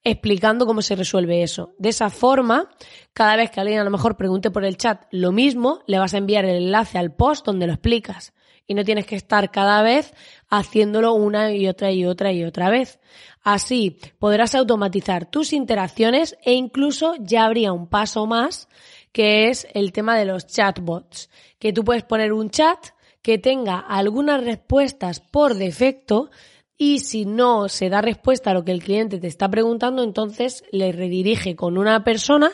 explicando 0.04 0.64
cómo 0.64 0.80
se 0.80 0.96
resuelve 0.96 1.42
eso. 1.42 1.74
De 1.76 1.90
esa 1.90 2.08
forma, 2.08 2.70
cada 3.12 3.36
vez 3.36 3.50
que 3.50 3.60
alguien 3.60 3.80
a 3.80 3.84
lo 3.84 3.90
mejor 3.90 4.16
pregunte 4.16 4.50
por 4.50 4.64
el 4.64 4.78
chat 4.78 5.02
lo 5.10 5.32
mismo, 5.32 5.80
le 5.86 5.98
vas 5.98 6.14
a 6.14 6.18
enviar 6.18 6.46
el 6.46 6.64
enlace 6.64 6.96
al 6.96 7.14
post 7.14 7.44
donde 7.44 7.66
lo 7.66 7.74
explicas 7.74 8.32
y 8.68 8.74
no 8.74 8.84
tienes 8.84 9.06
que 9.06 9.16
estar 9.16 9.50
cada 9.50 9.82
vez 9.82 10.14
haciéndolo 10.48 11.14
una 11.14 11.52
y 11.52 11.66
otra 11.66 11.90
y 11.90 12.04
otra 12.04 12.32
y 12.32 12.44
otra 12.44 12.70
vez. 12.70 13.00
Así 13.42 13.98
podrás 14.20 14.54
automatizar 14.54 15.28
tus 15.28 15.52
interacciones 15.52 16.36
e 16.44 16.52
incluso 16.52 17.14
ya 17.18 17.46
habría 17.46 17.72
un 17.72 17.88
paso 17.88 18.26
más 18.26 18.68
que 19.10 19.48
es 19.48 19.66
el 19.72 19.90
tema 19.90 20.16
de 20.16 20.26
los 20.26 20.46
chatbots, 20.46 21.30
que 21.58 21.72
tú 21.72 21.82
puedes 21.82 22.04
poner 22.04 22.32
un 22.32 22.50
chat 22.50 22.78
que 23.22 23.38
tenga 23.38 23.78
algunas 23.78 24.44
respuestas 24.44 25.20
por 25.20 25.54
defecto 25.54 26.30
y 26.76 27.00
si 27.00 27.24
no 27.24 27.68
se 27.68 27.88
da 27.88 28.00
respuesta 28.00 28.50
a 28.50 28.54
lo 28.54 28.64
que 28.64 28.70
el 28.70 28.82
cliente 28.82 29.18
te 29.18 29.26
está 29.26 29.50
preguntando, 29.50 30.04
entonces 30.04 30.62
le 30.70 30.92
redirige 30.92 31.56
con 31.56 31.76
una 31.76 32.04
persona 32.04 32.52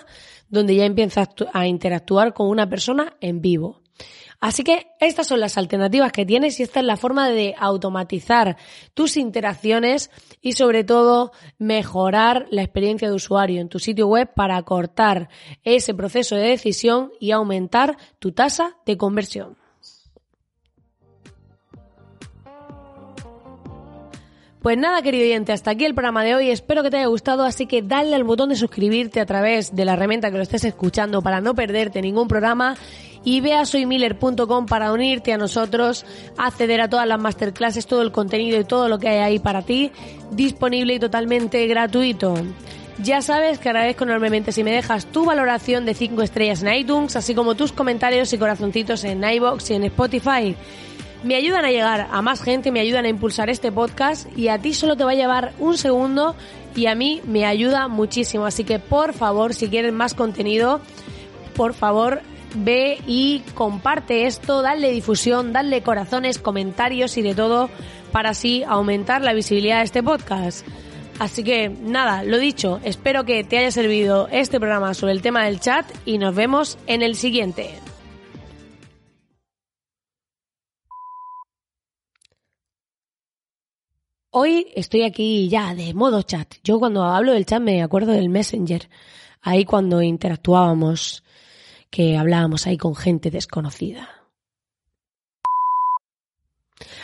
donde 0.48 0.76
ya 0.76 0.86
empieza 0.86 1.28
a 1.52 1.66
interactuar 1.66 2.32
con 2.32 2.48
una 2.48 2.68
persona 2.68 3.16
en 3.20 3.42
vivo. 3.42 3.82
Así 4.44 4.62
que 4.62 4.88
estas 5.00 5.26
son 5.26 5.40
las 5.40 5.56
alternativas 5.56 6.12
que 6.12 6.26
tienes 6.26 6.60
y 6.60 6.64
esta 6.64 6.80
es 6.80 6.84
la 6.84 6.98
forma 6.98 7.30
de 7.30 7.54
automatizar 7.58 8.58
tus 8.92 9.16
interacciones 9.16 10.10
y 10.42 10.52
sobre 10.52 10.84
todo 10.84 11.32
mejorar 11.56 12.46
la 12.50 12.60
experiencia 12.60 13.08
de 13.08 13.14
usuario 13.14 13.62
en 13.62 13.70
tu 13.70 13.78
sitio 13.78 14.06
web 14.06 14.34
para 14.34 14.58
acortar 14.58 15.30
ese 15.62 15.94
proceso 15.94 16.36
de 16.36 16.48
decisión 16.48 17.10
y 17.18 17.30
aumentar 17.30 17.96
tu 18.18 18.32
tasa 18.32 18.76
de 18.84 18.98
conversión. 18.98 19.56
Pues 24.60 24.78
nada, 24.78 25.02
querido 25.02 25.24
oyente, 25.24 25.52
hasta 25.52 25.70
aquí 25.70 25.84
el 25.84 25.94
programa 25.94 26.22
de 26.24 26.34
hoy. 26.34 26.50
Espero 26.50 26.82
que 26.82 26.90
te 26.90 26.96
haya 26.96 27.06
gustado, 27.06 27.44
así 27.44 27.66
que 27.66 27.82
dale 27.82 28.14
al 28.14 28.24
botón 28.24 28.48
de 28.48 28.56
suscribirte 28.56 29.20
a 29.20 29.26
través 29.26 29.74
de 29.74 29.84
la 29.84 29.92
herramienta 29.92 30.30
que 30.30 30.36
lo 30.36 30.42
estés 30.42 30.64
escuchando 30.64 31.20
para 31.20 31.42
no 31.42 31.54
perderte 31.54 32.00
ningún 32.00 32.28
programa 32.28 32.74
y 33.24 33.40
ve 33.40 33.54
a 33.54 33.64
soymiller.com 33.64 34.66
para 34.66 34.92
unirte 34.92 35.32
a 35.32 35.38
nosotros, 35.38 36.04
acceder 36.36 36.80
a 36.80 36.88
todas 36.88 37.08
las 37.08 37.20
masterclasses, 37.20 37.86
todo 37.86 38.02
el 38.02 38.12
contenido 38.12 38.60
y 38.60 38.64
todo 38.64 38.88
lo 38.88 38.98
que 38.98 39.08
hay 39.08 39.18
ahí 39.18 39.38
para 39.38 39.62
ti, 39.62 39.90
disponible 40.30 40.94
y 40.94 40.98
totalmente 40.98 41.66
gratuito. 41.66 42.34
Ya 42.98 43.22
sabes 43.22 43.58
que 43.58 43.70
agradezco 43.70 44.04
enormemente 44.04 44.52
si 44.52 44.62
me 44.62 44.70
dejas 44.70 45.06
tu 45.06 45.24
valoración 45.24 45.84
de 45.84 45.94
5 45.94 46.22
estrellas 46.22 46.62
en 46.62 46.72
iTunes, 46.74 47.16
así 47.16 47.34
como 47.34 47.56
tus 47.56 47.72
comentarios 47.72 48.32
y 48.32 48.38
corazoncitos 48.38 49.02
en 49.04 49.24
iBox 49.24 49.70
y 49.70 49.74
en 49.74 49.84
Spotify. 49.84 50.54
Me 51.24 51.34
ayudan 51.34 51.64
a 51.64 51.70
llegar 51.70 52.06
a 52.12 52.22
más 52.22 52.42
gente, 52.42 52.70
me 52.70 52.80
ayudan 52.80 53.06
a 53.06 53.08
impulsar 53.08 53.48
este 53.48 53.72
podcast 53.72 54.28
y 54.36 54.48
a 54.48 54.58
ti 54.58 54.74
solo 54.74 54.94
te 54.96 55.04
va 55.04 55.12
a 55.12 55.14
llevar 55.14 55.54
un 55.58 55.76
segundo 55.76 56.36
y 56.76 56.86
a 56.86 56.94
mí 56.94 57.20
me 57.24 57.46
ayuda 57.46 57.88
muchísimo. 57.88 58.46
Así 58.46 58.62
que 58.62 58.78
por 58.78 59.12
favor, 59.14 59.54
si 59.54 59.68
quieres 59.68 59.92
más 59.92 60.14
contenido, 60.14 60.80
por 61.56 61.72
favor 61.72 62.20
ve 62.54 62.98
y 63.06 63.40
comparte 63.54 64.26
esto, 64.26 64.62
dale 64.62 64.90
difusión, 64.90 65.52
dale 65.52 65.82
corazones, 65.82 66.38
comentarios 66.38 67.16
y 67.16 67.22
de 67.22 67.34
todo 67.34 67.70
para 68.12 68.30
así 68.30 68.62
aumentar 68.62 69.22
la 69.22 69.32
visibilidad 69.32 69.78
de 69.78 69.84
este 69.84 70.02
podcast. 70.02 70.66
Así 71.18 71.44
que 71.44 71.68
nada, 71.68 72.24
lo 72.24 72.38
dicho, 72.38 72.80
espero 72.84 73.24
que 73.24 73.44
te 73.44 73.58
haya 73.58 73.70
servido 73.70 74.28
este 74.30 74.58
programa 74.58 74.94
sobre 74.94 75.12
el 75.12 75.22
tema 75.22 75.44
del 75.44 75.60
chat 75.60 75.86
y 76.04 76.18
nos 76.18 76.34
vemos 76.34 76.78
en 76.86 77.02
el 77.02 77.16
siguiente. 77.16 77.70
Hoy 84.30 84.66
estoy 84.74 85.02
aquí 85.02 85.48
ya 85.48 85.74
de 85.74 85.92
modo 85.94 86.22
chat. 86.22 86.54
Yo 86.62 86.78
cuando 86.78 87.04
hablo 87.04 87.32
del 87.32 87.46
chat 87.46 87.62
me 87.62 87.82
acuerdo 87.82 88.12
del 88.12 88.28
Messenger. 88.28 88.88
Ahí 89.42 89.64
cuando 89.64 90.02
interactuábamos, 90.02 91.23
que 91.94 92.16
hablábamos 92.16 92.66
ahí 92.66 92.76
con 92.76 92.96
gente 92.96 93.30
desconocida. 93.30 94.08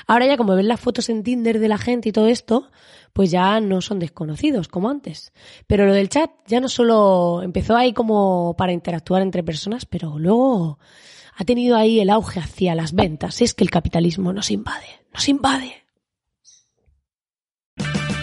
Ahora 0.08 0.26
ya 0.26 0.36
como 0.36 0.56
ven 0.56 0.66
las 0.66 0.80
fotos 0.80 1.08
en 1.10 1.22
Tinder 1.22 1.60
de 1.60 1.68
la 1.68 1.78
gente 1.78 2.08
y 2.08 2.12
todo 2.12 2.26
esto, 2.26 2.72
pues 3.12 3.30
ya 3.30 3.60
no 3.60 3.82
son 3.82 4.00
desconocidos 4.00 4.66
como 4.66 4.90
antes. 4.90 5.32
Pero 5.68 5.86
lo 5.86 5.92
del 5.92 6.08
chat 6.08 6.32
ya 6.48 6.58
no 6.58 6.68
solo 6.68 7.40
empezó 7.44 7.76
ahí 7.76 7.92
como 7.92 8.56
para 8.58 8.72
interactuar 8.72 9.22
entre 9.22 9.44
personas, 9.44 9.86
pero 9.86 10.18
luego 10.18 10.80
ha 11.36 11.44
tenido 11.44 11.76
ahí 11.76 12.00
el 12.00 12.10
auge 12.10 12.40
hacia 12.40 12.74
las 12.74 12.92
ventas. 12.92 13.42
Es 13.42 13.54
que 13.54 13.62
el 13.62 13.70
capitalismo 13.70 14.32
nos 14.32 14.50
invade, 14.50 14.88
nos 15.14 15.28
invade. 15.28 15.79